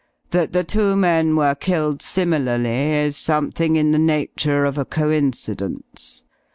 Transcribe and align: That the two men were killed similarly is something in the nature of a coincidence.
That 0.31 0.51
the 0.51 0.63
two 0.63 0.95
men 0.95 1.35
were 1.35 1.53
killed 1.53 2.01
similarly 2.01 2.89
is 2.93 3.15
something 3.17 3.75
in 3.75 3.91
the 3.91 3.99
nature 3.99 4.65
of 4.65 4.79
a 4.79 4.83
coincidence. 4.83 6.23